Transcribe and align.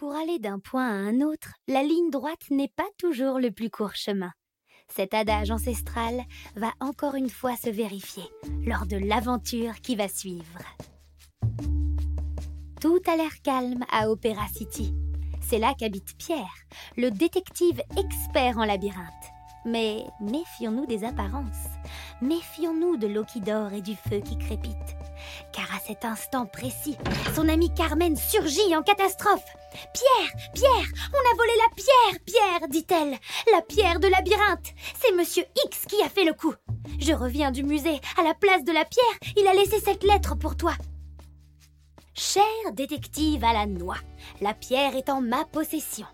Pour 0.00 0.14
aller 0.14 0.38
d'un 0.38 0.58
point 0.58 0.88
à 0.88 0.94
un 0.94 1.20
autre, 1.20 1.52
la 1.68 1.82
ligne 1.82 2.08
droite 2.08 2.50
n'est 2.50 2.72
pas 2.74 2.88
toujours 2.96 3.38
le 3.38 3.50
plus 3.50 3.68
court 3.68 3.96
chemin. 3.96 4.32
Cet 4.88 5.12
adage 5.12 5.50
ancestral 5.50 6.22
va 6.56 6.72
encore 6.80 7.16
une 7.16 7.28
fois 7.28 7.54
se 7.54 7.68
vérifier 7.68 8.22
lors 8.64 8.86
de 8.86 8.96
l'aventure 8.96 9.74
qui 9.82 9.96
va 9.96 10.08
suivre. 10.08 10.64
Tout 12.80 13.02
a 13.06 13.14
l'air 13.14 13.42
calme 13.44 13.84
à 13.92 14.08
Opera 14.08 14.48
City. 14.48 14.94
C'est 15.42 15.58
là 15.58 15.74
qu'habite 15.78 16.16
Pierre, 16.16 16.64
le 16.96 17.10
détective 17.10 17.82
expert 17.98 18.56
en 18.56 18.64
labyrinthe. 18.64 19.04
Mais 19.66 20.06
méfions-nous 20.22 20.86
des 20.86 21.04
apparences. 21.04 21.68
Méfions-nous 22.22 22.98
de 22.98 23.06
l'eau 23.06 23.24
qui 23.24 23.40
dort 23.40 23.72
et 23.72 23.80
du 23.80 23.96
feu 23.96 24.20
qui 24.20 24.36
crépite. 24.36 24.74
Car 25.52 25.74
à 25.74 25.78
cet 25.78 26.04
instant 26.04 26.44
précis, 26.44 26.98
son 27.34 27.48
amie 27.48 27.72
Carmen 27.74 28.14
surgit 28.16 28.76
en 28.76 28.82
catastrophe. 28.82 29.44
Pierre, 29.94 30.50
Pierre, 30.52 30.86
on 31.12 31.32
a 31.32 31.36
volé 31.36 31.52
la 31.56 31.74
pierre, 31.74 32.20
Pierre, 32.26 32.68
dit-elle. 32.68 33.18
La 33.52 33.62
pierre 33.62 34.00
de 34.00 34.08
labyrinthe. 34.08 34.74
C'est 35.00 35.14
Monsieur 35.14 35.44
X 35.66 35.86
qui 35.86 36.02
a 36.02 36.10
fait 36.10 36.24
le 36.24 36.34
coup. 36.34 36.54
Je 36.98 37.12
reviens 37.14 37.52
du 37.52 37.62
musée. 37.62 38.00
À 38.18 38.22
la 38.22 38.34
place 38.34 38.64
de 38.64 38.72
la 38.72 38.84
pierre, 38.84 39.32
il 39.36 39.46
a 39.46 39.54
laissé 39.54 39.80
cette 39.80 40.04
lettre 40.04 40.36
pour 40.36 40.56
toi. 40.56 40.72
Cher 42.12 42.42
détective 42.72 43.44
à 43.44 43.54
la 43.54 43.64
noix, 43.64 43.96
la 44.42 44.52
pierre 44.52 44.94
est 44.94 45.08
en 45.08 45.22
ma 45.22 45.46
possession, 45.46 46.06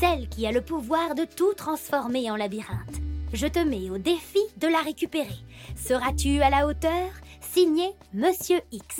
celle 0.00 0.28
qui 0.30 0.46
a 0.46 0.52
le 0.52 0.62
pouvoir 0.62 1.14
de 1.14 1.24
tout 1.24 1.52
transformer 1.52 2.30
en 2.30 2.36
labyrinthe. 2.36 3.09
Je 3.32 3.46
te 3.46 3.60
mets 3.60 3.90
au 3.90 3.98
défi 3.98 4.40
de 4.56 4.66
la 4.66 4.80
récupérer. 4.80 5.38
Seras-tu 5.76 6.42
à 6.42 6.50
la 6.50 6.66
hauteur? 6.66 7.10
Signé 7.40 7.94
Monsieur 8.12 8.60
X. 8.72 8.96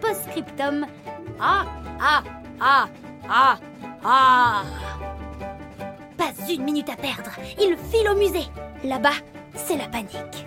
Postscriptum. 0.00 0.86
Ah, 1.40 1.64
ah, 2.00 2.22
ah, 2.60 2.88
ah, 3.28 3.58
ah. 4.04 4.62
Pas 6.18 6.32
une 6.50 6.64
minute 6.64 6.90
à 6.90 6.96
perdre. 6.96 7.30
Il 7.58 7.76
file 7.90 8.08
au 8.10 8.16
musée. 8.16 8.46
Là-bas, 8.84 9.16
c'est 9.54 9.78
la 9.78 9.88
panique. 9.88 10.46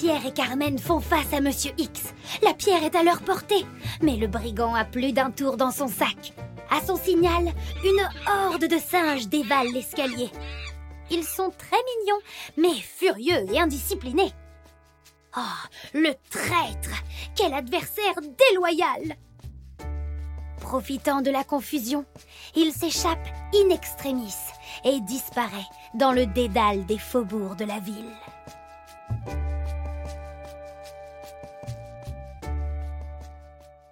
Pierre 0.00 0.26
et 0.26 0.32
Carmen 0.32 0.78
font 0.78 1.00
face 1.00 1.32
à 1.32 1.40
Monsieur 1.40 1.72
X. 1.78 2.12
La 2.42 2.52
pierre 2.52 2.84
est 2.84 2.94
à 2.94 3.02
leur 3.02 3.22
portée, 3.22 3.64
mais 4.02 4.16
le 4.16 4.26
brigand 4.26 4.74
a 4.74 4.84
plus 4.84 5.12
d'un 5.12 5.30
tour 5.30 5.56
dans 5.56 5.70
son 5.70 5.88
sac. 5.88 6.34
À 6.70 6.84
son 6.84 6.96
signal, 6.96 7.50
une 7.82 8.08
horde 8.30 8.66
de 8.66 8.78
singes 8.78 9.28
dévale 9.28 9.68
l'escalier. 9.72 10.28
Ils 11.10 11.24
sont 11.24 11.50
très 11.50 11.78
mignons, 11.98 12.20
mais 12.58 12.78
furieux 12.78 13.50
et 13.50 13.58
indisciplinés. 13.58 14.32
Oh, 15.34 15.68
le 15.94 16.12
traître 16.28 17.02
Quel 17.34 17.54
adversaire 17.54 18.16
déloyal 18.50 19.16
Profitant 20.60 21.22
de 21.22 21.30
la 21.30 21.42
confusion, 21.42 22.04
il 22.54 22.70
s'échappe 22.72 23.28
in 23.54 23.70
extremis 23.70 24.34
et 24.84 25.00
disparaît 25.00 25.68
dans 25.94 26.12
le 26.12 26.26
dédale 26.26 26.84
des 26.84 26.98
faubourgs 26.98 27.56
de 27.56 27.64
la 27.64 27.78
ville. 27.78 28.12